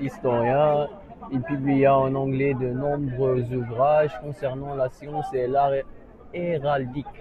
[0.00, 0.88] Historien,
[1.30, 5.74] il publia en anglais de nombreux ouvrages concernant la science et l'art
[6.32, 7.20] héraldique.